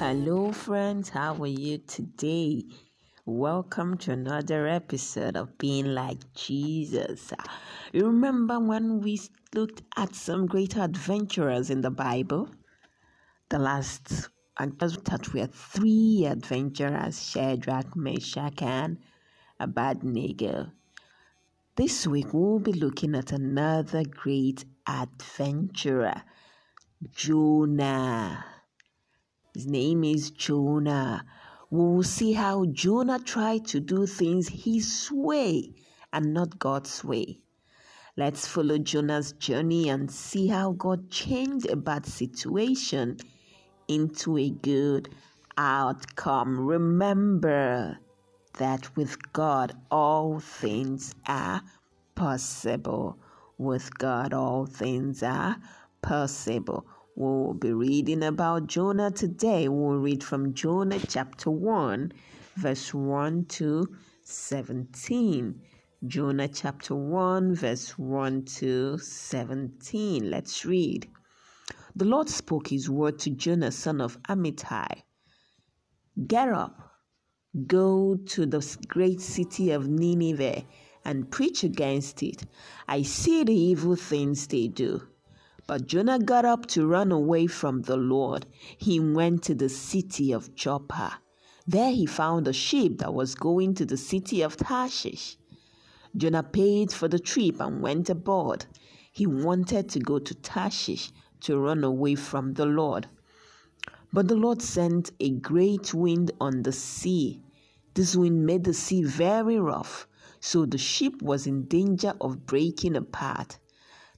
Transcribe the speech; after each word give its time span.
Hello, 0.00 0.50
friends. 0.50 1.10
How 1.10 1.34
are 1.42 1.46
you 1.46 1.78
today? 1.78 2.64
Welcome 3.32 3.96
to 3.98 4.10
another 4.10 4.66
episode 4.66 5.36
of 5.36 5.56
Being 5.56 5.94
Like 5.94 6.34
Jesus. 6.34 7.32
You 7.92 8.06
remember 8.06 8.58
when 8.58 9.00
we 9.00 9.20
looked 9.54 9.82
at 9.96 10.16
some 10.16 10.46
great 10.46 10.76
adventurers 10.76 11.70
in 11.70 11.80
the 11.80 11.92
Bible? 11.92 12.48
The 13.48 13.60
last 13.60 14.30
and 14.58 14.76
that 14.80 15.26
had 15.38 15.54
three 15.54 16.26
adventurers 16.28 17.22
Shadrach, 17.22 17.94
Meshach, 17.94 18.60
and 18.62 18.98
Abednego. 19.60 20.72
This 21.76 22.08
week 22.08 22.34
we'll 22.34 22.58
be 22.58 22.72
looking 22.72 23.14
at 23.14 23.30
another 23.30 24.02
great 24.02 24.64
adventurer, 24.88 26.24
Jonah. 27.12 28.44
His 29.54 29.68
name 29.68 30.02
is 30.02 30.32
Jonah. 30.32 31.24
We 31.70 31.78
will 31.78 32.02
see 32.02 32.32
how 32.32 32.64
Jonah 32.66 33.20
tried 33.20 33.64
to 33.66 33.78
do 33.78 34.04
things 34.04 34.48
his 34.48 35.08
way 35.12 35.72
and 36.12 36.34
not 36.34 36.58
God's 36.58 37.04
way. 37.04 37.38
Let's 38.16 38.46
follow 38.46 38.76
Jonah's 38.78 39.32
journey 39.34 39.88
and 39.88 40.10
see 40.10 40.48
how 40.48 40.72
God 40.72 41.10
changed 41.10 41.70
a 41.70 41.76
bad 41.76 42.06
situation 42.06 43.18
into 43.86 44.36
a 44.36 44.50
good 44.50 45.14
outcome. 45.56 46.58
Remember 46.58 47.98
that 48.58 48.96
with 48.96 49.32
God, 49.32 49.72
all 49.92 50.40
things 50.40 51.14
are 51.28 51.62
possible. 52.16 53.16
With 53.58 53.96
God, 53.96 54.34
all 54.34 54.66
things 54.66 55.22
are 55.22 55.56
possible. 56.02 56.84
We'll 57.16 57.54
be 57.54 57.72
reading 57.72 58.22
about 58.22 58.68
Jonah 58.68 59.10
today. 59.10 59.68
We'll 59.68 59.98
read 59.98 60.22
from 60.22 60.54
Jonah 60.54 61.00
chapter 61.08 61.50
1, 61.50 62.12
verse 62.56 62.94
1 62.94 63.44
to 63.46 63.96
17. 64.22 65.60
Jonah 66.06 66.48
chapter 66.48 66.94
1, 66.94 67.54
verse 67.54 67.98
1 67.98 68.44
to 68.44 68.96
17. 68.98 70.30
Let's 70.30 70.64
read. 70.64 71.08
The 71.96 72.04
Lord 72.04 72.28
spoke 72.28 72.68
his 72.68 72.88
word 72.88 73.18
to 73.20 73.30
Jonah, 73.30 73.72
son 73.72 74.00
of 74.00 74.22
Amittai 74.22 75.02
Get 76.26 76.48
up, 76.48 76.78
go 77.66 78.16
to 78.16 78.46
the 78.46 78.76
great 78.86 79.20
city 79.20 79.72
of 79.72 79.88
Nineveh 79.88 80.64
and 81.04 81.30
preach 81.30 81.64
against 81.64 82.22
it. 82.22 82.44
I 82.86 83.02
see 83.02 83.42
the 83.42 83.54
evil 83.54 83.96
things 83.96 84.46
they 84.46 84.68
do. 84.68 85.09
But 85.70 85.86
Jonah 85.86 86.18
got 86.18 86.44
up 86.44 86.66
to 86.74 86.84
run 86.84 87.12
away 87.12 87.46
from 87.46 87.82
the 87.82 87.96
Lord. 87.96 88.44
He 88.76 88.98
went 88.98 89.44
to 89.44 89.54
the 89.54 89.68
city 89.68 90.32
of 90.32 90.56
Joppa. 90.56 91.20
There 91.64 91.92
he 91.92 92.06
found 92.06 92.48
a 92.48 92.52
ship 92.52 92.98
that 92.98 93.14
was 93.14 93.36
going 93.36 93.74
to 93.74 93.86
the 93.86 93.96
city 93.96 94.42
of 94.42 94.56
Tarshish. 94.56 95.36
Jonah 96.16 96.42
paid 96.42 96.92
for 96.92 97.06
the 97.06 97.20
trip 97.20 97.60
and 97.60 97.80
went 97.80 98.10
aboard. 98.10 98.66
He 99.12 99.28
wanted 99.28 99.88
to 99.90 100.00
go 100.00 100.18
to 100.18 100.34
Tarshish 100.34 101.12
to 101.42 101.60
run 101.60 101.84
away 101.84 102.16
from 102.16 102.54
the 102.54 102.66
Lord. 102.66 103.06
But 104.12 104.26
the 104.26 104.34
Lord 104.34 104.60
sent 104.62 105.12
a 105.20 105.30
great 105.30 105.94
wind 105.94 106.32
on 106.40 106.64
the 106.64 106.72
sea. 106.72 107.44
This 107.94 108.16
wind 108.16 108.44
made 108.44 108.64
the 108.64 108.74
sea 108.74 109.04
very 109.04 109.60
rough, 109.60 110.08
so 110.40 110.66
the 110.66 110.78
ship 110.78 111.22
was 111.22 111.46
in 111.46 111.66
danger 111.66 112.14
of 112.20 112.44
breaking 112.44 112.96
apart. 112.96 113.60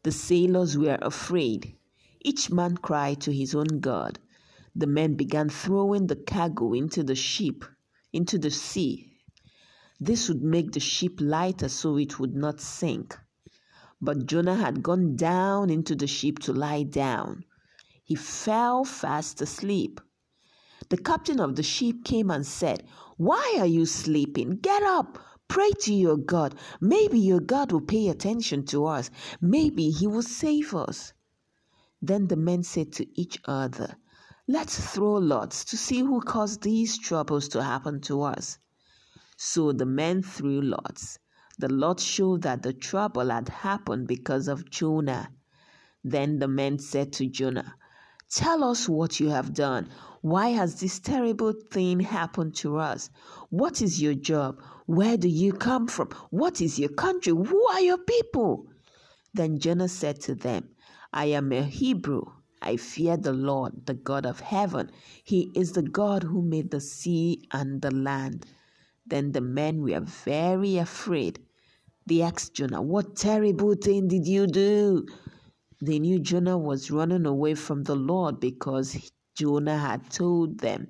The 0.04 0.12
sailors 0.12 0.76
were 0.76 0.98
afraid. 1.00 1.76
Each 2.20 2.50
man 2.50 2.76
cried 2.76 3.20
to 3.20 3.32
his 3.32 3.54
own 3.54 3.80
God. 3.80 4.18
The 4.74 4.86
men 4.86 5.14
began 5.14 5.48
throwing 5.48 6.08
the 6.08 6.16
cargo 6.16 6.72
into 6.72 7.04
the 7.04 7.14
ship, 7.14 7.64
into 8.12 8.38
the 8.38 8.50
sea. 8.50 9.12
This 10.00 10.28
would 10.28 10.42
make 10.42 10.72
the 10.72 10.80
ship 10.80 11.20
lighter 11.20 11.68
so 11.68 11.96
it 11.96 12.18
would 12.18 12.34
not 12.34 12.60
sink. 12.60 13.16
But 14.00 14.26
Jonah 14.26 14.56
had 14.56 14.82
gone 14.82 15.14
down 15.14 15.70
into 15.70 15.94
the 15.94 16.08
ship 16.08 16.40
to 16.40 16.52
lie 16.52 16.82
down. 16.82 17.44
He 18.02 18.16
fell 18.16 18.84
fast 18.84 19.40
asleep. 19.40 20.00
The 20.88 20.96
captain 20.96 21.38
of 21.38 21.54
the 21.54 21.62
ship 21.62 22.04
came 22.04 22.30
and 22.30 22.44
said, 22.44 22.84
Why 23.16 23.56
are 23.60 23.66
you 23.66 23.86
sleeping? 23.86 24.56
Get 24.56 24.82
up! 24.82 25.18
Pray 25.48 25.70
to 25.80 25.92
your 25.92 26.16
God. 26.16 26.54
Maybe 26.80 27.18
your 27.18 27.40
God 27.40 27.72
will 27.72 27.80
pay 27.80 28.08
attention 28.08 28.64
to 28.66 28.86
us. 28.86 29.10
Maybe 29.40 29.90
he 29.90 30.06
will 30.06 30.22
save 30.22 30.74
us. 30.74 31.12
Then 32.00 32.28
the 32.28 32.36
men 32.36 32.62
said 32.62 32.92
to 32.94 33.20
each 33.20 33.38
other, 33.44 33.96
Let's 34.48 34.78
throw 34.92 35.14
lots 35.14 35.64
to 35.66 35.76
see 35.76 36.00
who 36.00 36.20
caused 36.20 36.62
these 36.62 36.98
troubles 36.98 37.48
to 37.48 37.62
happen 37.62 38.00
to 38.02 38.22
us. 38.22 38.58
So 39.36 39.72
the 39.72 39.86
men 39.86 40.22
threw 40.22 40.60
lots. 40.60 41.18
The 41.58 41.68
lot 41.68 42.00
showed 42.00 42.42
that 42.42 42.62
the 42.62 42.72
trouble 42.72 43.30
had 43.30 43.48
happened 43.48 44.08
because 44.08 44.48
of 44.48 44.68
Jonah. 44.70 45.30
Then 46.02 46.38
the 46.38 46.48
men 46.48 46.78
said 46.78 47.12
to 47.14 47.28
Jonah, 47.28 47.74
Tell 48.30 48.64
us 48.64 48.88
what 48.88 49.20
you 49.20 49.28
have 49.28 49.52
done. 49.52 49.88
Why 50.22 50.48
has 50.48 50.80
this 50.80 50.98
terrible 50.98 51.52
thing 51.70 52.00
happened 52.00 52.56
to 52.56 52.78
us? 52.78 53.10
What 53.50 53.82
is 53.82 54.00
your 54.00 54.14
job? 54.14 54.60
Where 54.92 55.16
do 55.16 55.28
you 55.28 55.54
come 55.54 55.88
from? 55.88 56.10
What 56.30 56.60
is 56.60 56.78
your 56.78 56.90
country? 56.90 57.32
Who 57.32 57.68
are 57.68 57.80
your 57.80 57.98
people? 57.98 58.66
Then 59.34 59.58
Jonah 59.60 59.88
said 59.88 60.20
to 60.22 60.34
them, 60.34 60.70
I 61.12 61.26
am 61.26 61.52
a 61.52 61.62
Hebrew. 61.62 62.22
I 62.62 62.76
fear 62.76 63.16
the 63.16 63.32
Lord, 63.32 63.86
the 63.86 63.94
God 63.94 64.26
of 64.26 64.40
heaven. 64.40 64.90
He 65.24 65.50
is 65.54 65.72
the 65.72 65.82
God 65.82 66.24
who 66.24 66.42
made 66.42 66.70
the 66.72 66.80
sea 66.80 67.42
and 67.52 67.82
the 67.82 67.92
land. 67.92 68.46
Then 69.06 69.32
the 69.32 69.40
men 69.42 69.82
were 69.82 70.00
very 70.00 70.78
afraid. 70.78 71.40
They 72.06 72.22
asked 72.22 72.54
Jonah, 72.54 72.82
What 72.82 73.16
terrible 73.16 73.74
thing 73.76 74.08
did 74.08 74.26
you 74.26 74.46
do? 74.46 75.06
They 75.82 75.98
knew 76.00 76.20
Jonah 76.20 76.58
was 76.58 76.90
running 76.90 77.26
away 77.26 77.54
from 77.54 77.84
the 77.84 77.96
Lord 77.96 78.40
because 78.40 79.10
Jonah 79.36 79.78
had 79.78 80.10
told 80.10 80.60
them. 80.60 80.88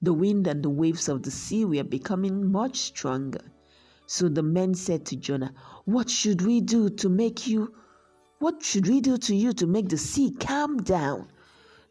The 0.00 0.12
wind 0.12 0.46
and 0.46 0.62
the 0.62 0.70
waves 0.70 1.08
of 1.08 1.22
the 1.22 1.30
sea 1.30 1.64
were 1.64 1.84
becoming 1.84 2.52
much 2.52 2.78
stronger. 2.78 3.50
So 4.06 4.28
the 4.28 4.42
men 4.42 4.74
said 4.74 5.04
to 5.06 5.16
Jonah, 5.16 5.52
What 5.84 6.08
should 6.08 6.42
we 6.42 6.60
do 6.60 6.88
to 6.88 7.08
make 7.08 7.46
you? 7.46 7.74
What 8.38 8.62
should 8.62 8.86
we 8.86 9.00
do 9.00 9.18
to 9.18 9.34
you 9.34 9.52
to 9.54 9.66
make 9.66 9.88
the 9.88 9.98
sea 9.98 10.30
calm 10.30 10.78
down? 10.78 11.28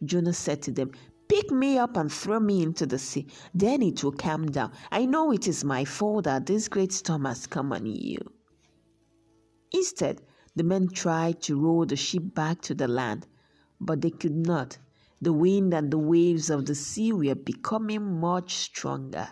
Jonah 0.04 0.34
said 0.34 0.62
to 0.64 0.72
them, 0.72 0.92
Pick 1.28 1.52
me 1.52 1.78
up 1.78 1.98
and 1.98 2.12
throw 2.12 2.40
me 2.40 2.64
into 2.64 2.86
the 2.86 2.98
sea. 2.98 3.28
Then 3.54 3.82
it 3.82 4.02
will 4.04 4.14
calm 4.14 4.48
down. 4.48 4.72
I 4.92 5.06
know 5.06 5.32
it 5.32 5.48
is 5.48 5.66
my 5.66 5.84
fault 5.84 6.24
that 6.24 6.46
this 6.46 6.70
great 6.70 6.94
storm 6.94 7.26
has 7.26 7.46
come 7.46 7.74
on 7.74 7.86
you. 7.86 8.20
Instead, 9.74 10.22
the 10.56 10.64
men 10.64 10.88
tried 10.88 11.42
to 11.44 11.60
row 11.60 11.84
the 11.84 11.98
ship 11.98 12.34
back 12.34 12.62
to 12.62 12.74
the 12.74 12.88
land, 12.88 13.28
but 13.82 14.02
they 14.02 14.12
could 14.12 14.36
not. 14.36 14.78
The 15.22 15.34
wind 15.34 15.74
and 15.74 15.92
the 15.92 15.98
waves 15.98 16.50
of 16.50 16.66
the 16.66 16.76
sea 16.76 17.12
were 17.12 17.36
becoming 17.36 18.20
much 18.20 18.56
stronger. 18.56 19.30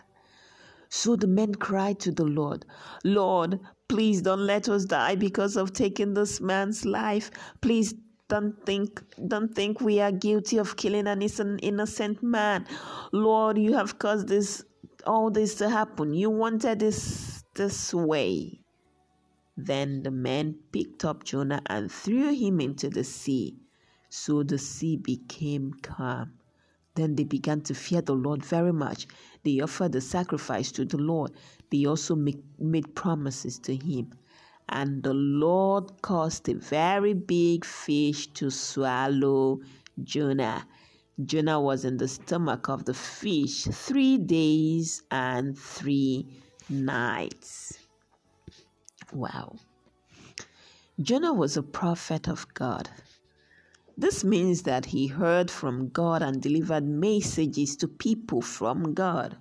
So 0.90 1.16
the 1.16 1.28
men 1.28 1.56
cried 1.56 2.00
to 2.02 2.12
the 2.12 2.26
Lord, 2.26 2.66
Lord, 3.04 3.60
please 3.88 4.22
don't 4.22 4.46
let 4.46 4.70
us 4.70 4.86
die 4.86 5.16
because 5.16 5.58
of 5.58 5.74
taking 5.74 6.14
this 6.14 6.40
man's 6.42 6.86
life. 6.86 7.32
Please 7.62 7.94
don't 8.28 8.66
think 8.66 9.04
don't 9.28 9.54
think 9.54 9.82
we 9.82 10.00
are 10.00 10.12
guilty 10.12 10.58
of 10.58 10.78
killing 10.78 11.08
an 11.08 11.22
innocent 11.22 12.24
man. 12.24 12.66
Lord, 13.12 13.58
you 13.58 13.74
have 13.74 14.00
caused 14.00 14.28
this 14.28 14.64
all 15.06 15.30
this 15.30 15.56
to 15.56 15.70
happen. 15.70 16.14
You 16.14 16.30
wanted 16.32 16.80
this 16.80 17.44
this 17.56 17.94
way. 17.94 18.62
Then 19.58 20.04
the 20.04 20.12
men 20.12 20.60
picked 20.72 21.06
up 21.06 21.24
Jonah 21.24 21.62
and 21.68 21.92
threw 21.92 22.34
him 22.34 22.60
into 22.60 22.90
the 22.90 23.04
sea. 23.04 23.58
So 24.10 24.44
the 24.44 24.58
sea 24.58 24.98
became 24.98 25.74
calm. 25.82 26.34
Then 26.96 27.16
they 27.16 27.26
began 27.26 27.62
to 27.62 27.74
fear 27.74 28.02
the 28.02 28.16
Lord 28.16 28.44
very 28.44 28.72
much. 28.72 29.08
They 29.44 29.60
offered 29.60 29.94
a 29.96 30.02
sacrifice 30.02 30.72
to 30.74 30.86
the 30.86 30.98
Lord. 30.98 31.32
They 31.70 31.86
also 31.86 32.16
make, 32.16 32.42
made 32.58 32.96
promises 32.96 33.60
to 33.60 33.76
him. 33.76 34.12
And 34.70 35.04
the 35.04 35.14
Lord 35.14 36.02
caused 36.02 36.48
a 36.50 36.56
very 36.56 37.14
big 37.14 37.66
fish 37.66 38.28
to 38.28 38.50
swallow 38.50 39.60
Jonah. 40.04 40.66
Jonah 41.24 41.62
was 41.62 41.86
in 41.86 41.98
the 41.98 42.08
stomach 42.08 42.68
of 42.70 42.86
the 42.86 42.94
fish 42.94 43.64
three 43.64 44.18
days 44.18 45.04
and 45.12 45.58
three 45.58 46.26
nights. 46.70 47.78
Wow. 49.14 49.56
Jonah 51.02 51.34
was 51.34 51.58
a 51.58 51.64
prophet 51.64 52.28
of 52.28 52.54
God. 52.54 52.90
This 53.98 54.26
means 54.26 54.64
that 54.64 54.88
he 54.88 55.08
heard 55.08 55.50
from 55.50 55.88
God 55.90 56.22
and 56.22 56.42
delivered 56.42 56.84
messages 56.84 57.78
to 57.78 57.88
people 57.88 58.42
from 58.42 58.94
God. 58.94 59.38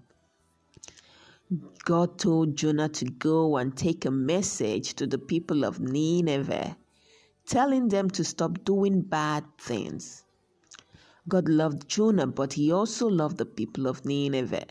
God 1.85 2.19
told 2.19 2.57
Jonah 2.57 2.89
to 2.91 3.05
go 3.05 3.57
and 3.57 3.77
take 3.77 4.05
a 4.05 4.11
message 4.13 4.95
to 4.95 5.07
the 5.07 5.19
people 5.19 5.65
of 5.65 5.81
Nineveh, 5.81 6.77
telling 7.47 7.89
them 7.89 8.09
to 8.11 8.23
stop 8.23 8.65
doing 8.65 9.03
bad 9.03 9.45
things. 9.59 10.25
God 11.29 11.49
loved 11.49 11.89
Jonah, 11.89 12.29
but 12.29 12.53
he 12.53 12.71
also 12.71 13.09
loved 13.09 13.39
the 13.39 13.47
people 13.47 13.89
of 13.89 14.05
Nineveh. 14.05 14.67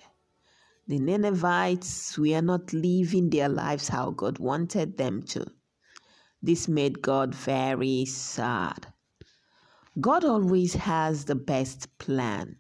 The 0.88 1.00
Ninevites 1.00 2.18
were 2.18 2.42
not 2.42 2.72
living 2.72 3.30
their 3.30 3.50
lives 3.50 3.90
how 3.90 4.12
God 4.12 4.40
wanted 4.40 4.98
them 4.98 5.24
to. 5.24 5.46
This 6.42 6.68
made 6.68 7.02
God 7.02 7.36
very 7.36 8.06
sad. 8.06 8.93
God 10.02 10.26
always 10.26 10.74
has 10.74 11.26
the 11.26 11.36
best 11.36 11.98
plan. 12.00 12.58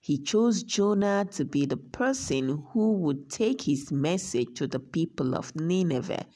He 0.00 0.18
chose 0.18 0.62
Jonah 0.62 1.26
to 1.32 1.44
be 1.44 1.66
the 1.66 1.76
person 1.76 2.62
who 2.70 2.92
would 2.98 3.28
take 3.28 3.62
his 3.62 3.90
message 3.90 4.54
to 4.54 4.68
the 4.68 4.78
people 4.78 5.34
of 5.34 5.54
Nineveh 5.56 6.26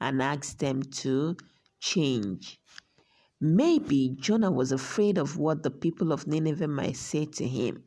and 0.00 0.22
ask 0.22 0.56
them 0.58 0.82
to 0.82 1.36
change. 1.78 2.60
Maybe 3.40 4.16
Jonah 4.18 4.50
was 4.50 4.72
afraid 4.72 5.18
of 5.18 5.36
what 5.36 5.62
the 5.62 5.70
people 5.70 6.12
of 6.12 6.26
Nineveh 6.26 6.68
might 6.68 6.96
say 6.96 7.26
to 7.26 7.46
him. 7.46 7.84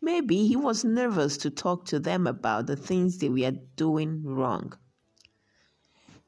Maybe 0.00 0.46
he 0.46 0.56
was 0.56 0.84
nervous 0.84 1.36
to 1.38 1.50
talk 1.50 1.84
to 1.86 1.98
them 1.98 2.26
about 2.26 2.66
the 2.66 2.76
things 2.76 3.18
they 3.18 3.28
were 3.28 3.52
doing 3.76 4.22
wrong. 4.24 4.72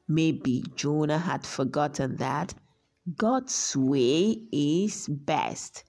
Maybe 0.07 0.63
Jonah 0.75 1.19
had 1.19 1.45
forgotten 1.45 2.17
that 2.17 2.53
God's 3.15 3.75
way 3.77 4.37
is 4.51 5.07
best. 5.07 5.85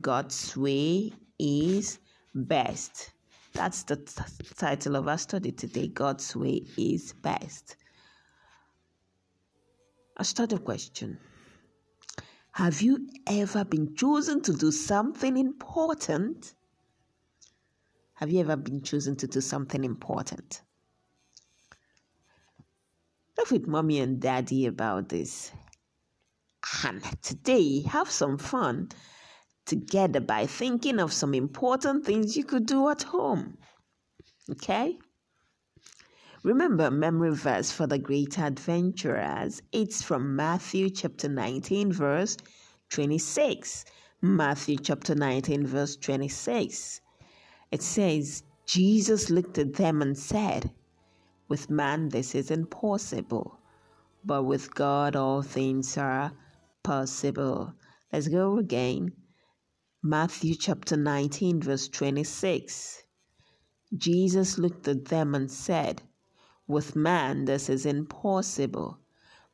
God's 0.00 0.56
way 0.56 1.12
is 1.38 1.98
best. 2.34 3.12
That's 3.54 3.84
the 3.84 3.96
t- 3.96 4.22
title 4.56 4.96
of 4.96 5.08
our 5.08 5.16
study 5.16 5.52
today. 5.52 5.88
God's 5.88 6.36
way 6.36 6.66
is 6.76 7.12
best. 7.14 7.76
A 10.18 10.24
study 10.24 10.58
question 10.58 11.18
Have 12.52 12.82
you 12.82 13.08
ever 13.26 13.64
been 13.64 13.94
chosen 13.94 14.42
to 14.42 14.52
do 14.52 14.70
something 14.70 15.36
important? 15.36 16.54
Have 18.14 18.30
you 18.30 18.40
ever 18.40 18.56
been 18.56 18.82
chosen 18.82 19.16
to 19.16 19.26
do 19.26 19.40
something 19.40 19.82
important? 19.82 20.62
Talk 23.36 23.50
with 23.50 23.66
mommy 23.66 24.00
and 24.00 24.20
daddy 24.20 24.66
about 24.66 25.08
this. 25.08 25.50
And 26.86 27.02
today, 27.22 27.80
have 27.80 28.10
some 28.10 28.36
fun 28.36 28.90
together 29.64 30.20
by 30.20 30.44
thinking 30.44 31.00
of 31.00 31.14
some 31.14 31.32
important 31.32 32.04
things 32.04 32.36
you 32.36 32.44
could 32.44 32.66
do 32.66 32.90
at 32.90 33.04
home. 33.04 33.56
Okay? 34.50 34.98
Remember 36.42 36.90
memory 36.90 37.34
verse 37.34 37.72
for 37.72 37.86
the 37.86 37.96
great 37.96 38.38
adventurers. 38.38 39.62
It's 39.72 40.02
from 40.02 40.36
Matthew 40.36 40.90
chapter 40.90 41.26
19 41.26 41.90
verse 41.90 42.36
26. 42.90 43.86
Matthew 44.20 44.76
chapter 44.76 45.14
19 45.14 45.66
verse 45.66 45.96
26. 45.96 47.00
It 47.70 47.80
says, 47.80 48.42
Jesus 48.66 49.30
looked 49.30 49.56
at 49.56 49.72
them 49.72 50.02
and 50.02 50.18
said, 50.18 50.70
With 51.48 51.70
man 51.70 52.10
this 52.10 52.34
is 52.34 52.50
impossible, 52.50 53.58
but 54.22 54.42
with 54.42 54.74
God 54.74 55.16
all 55.16 55.40
things 55.40 55.96
are 55.96 56.32
possible. 56.84 57.74
Let's 58.12 58.28
go 58.28 58.58
again. 58.58 59.10
Matthew 60.00 60.54
chapter 60.54 60.96
19, 60.96 61.62
verse 61.62 61.88
26. 61.88 63.02
Jesus 63.96 64.58
looked 64.58 64.86
at 64.86 65.06
them 65.06 65.34
and 65.34 65.50
said, 65.50 66.02
With 66.68 66.94
man 66.94 67.46
this 67.46 67.68
is 67.68 67.86
impossible, 67.86 69.00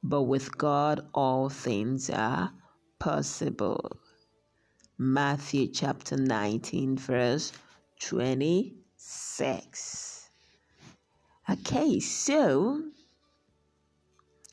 but 0.03 0.25
with 0.25 0.59
God 0.59 1.07
all 1.15 1.49
things 1.49 2.11
are 2.11 2.53
possible. 2.99 3.93
Matthew 4.99 5.69
chapter 5.69 6.17
19, 6.17 6.99
verse 6.99 7.53
26. 8.01 10.31
Okay, 11.49 12.01
so 12.01 12.83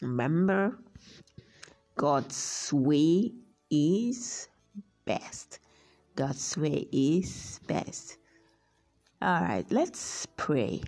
remember, 0.01 0.79
God's 1.97 2.71
way 2.71 3.31
is 3.71 4.47
best. 5.05 5.57
God's 6.15 6.55
way 6.55 6.87
is 6.91 7.59
best. 7.65 8.17
All 9.19 9.41
right, 9.41 9.65
let's 9.71 10.27
pray. 10.37 10.83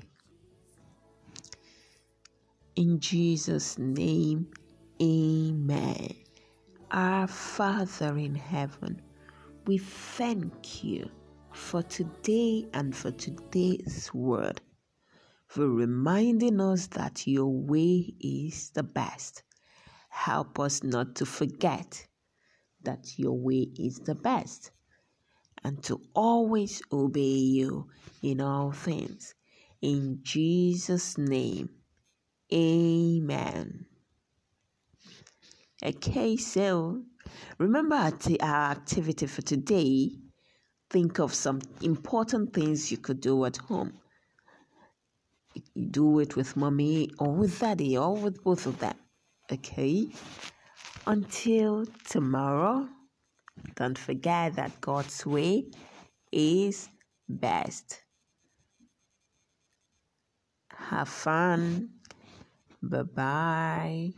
In 2.76 3.00
Jesus' 3.00 3.80
name, 3.80 4.52
amen. 5.02 6.14
Our 6.92 7.28
Father 7.28 8.16
in 8.16 8.36
heaven, 8.36 9.02
we 9.66 9.80
thank 9.80 10.84
you 10.84 11.10
for 11.52 11.82
today 11.82 12.68
and 12.76 12.96
for 12.96 13.10
today's 13.10 14.12
word, 14.14 14.62
for 15.48 15.68
reminding 15.68 16.62
us 16.62 16.86
that 16.88 17.26
your 17.26 17.48
way 17.50 18.14
is 18.20 18.70
the 18.70 18.84
best. 18.84 19.42
Help 20.26 20.60
us 20.60 20.84
not 20.84 21.16
to 21.16 21.26
forget 21.26 22.06
that 22.84 23.18
your 23.18 23.40
way 23.40 23.70
is 23.80 24.00
the 24.00 24.16
best 24.16 24.72
and 25.64 25.82
to 25.82 26.02
always 26.14 26.82
obey 26.92 27.22
you 27.22 27.88
in 28.22 28.42
all 28.42 28.74
things. 28.74 29.34
In 29.82 30.20
Jesus' 30.22 31.18
name, 31.18 31.70
amen. 32.54 33.86
Okay, 35.86 36.36
so 36.36 37.02
remember 37.58 37.96
our 37.96 38.72
activity 38.72 39.26
for 39.26 39.42
today. 39.42 40.12
Think 40.90 41.20
of 41.20 41.34
some 41.34 41.62
important 41.82 42.54
things 42.54 42.92
you 42.92 42.98
could 42.98 43.22
do 43.22 43.46
at 43.46 43.56
home. 43.56 43.94
You 45.54 45.86
do 45.86 46.20
it 46.20 46.36
with 46.36 46.58
mommy 46.58 47.10
or 47.20 47.32
with 47.34 47.58
daddy 47.58 47.98
or 47.98 48.18
with 48.18 48.44
both 48.44 48.66
of 48.66 48.80
them. 48.80 48.98
Okay? 49.52 50.10
Until 51.08 51.86
tomorrow. 52.08 52.88
Don't 53.76 53.98
forget 53.98 54.56
that 54.56 54.80
God's 54.82 55.26
way 55.26 55.66
is 56.32 56.90
best. 57.28 58.02
Have 60.72 61.10
fun. 61.10 61.90
Bye 62.82 63.04
bye. 63.04 64.14